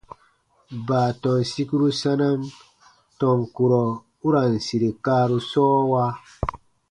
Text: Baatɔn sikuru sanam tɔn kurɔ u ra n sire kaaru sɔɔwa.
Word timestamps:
Baatɔn 0.87 1.39
sikuru 1.51 1.87
sanam 2.01 2.39
tɔn 3.19 3.39
kurɔ 3.55 3.83
u 4.25 4.27
ra 4.33 4.41
n 4.51 4.55
sire 4.65 4.89
kaaru 5.05 5.37
sɔɔwa. 5.49 6.03